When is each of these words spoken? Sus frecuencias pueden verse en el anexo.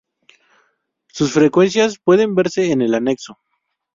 Sus 1.09 1.31
frecuencias 1.31 1.99
pueden 2.03 2.33
verse 2.33 2.71
en 2.71 2.81
el 2.81 2.95
anexo. 2.95 3.37